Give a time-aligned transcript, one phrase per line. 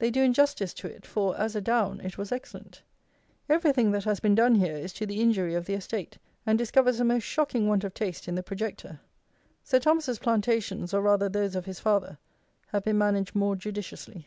[0.00, 2.82] They do injustice to it; for, as a down, it was excellent.
[3.48, 6.98] Everything that has been done here is to the injury of the estate, and discovers
[6.98, 8.98] a most shocking want of taste in the projector.
[9.62, 12.18] Sir Thomas's plantations, or, rather, those of his father,
[12.72, 14.26] have been managed more judiciously.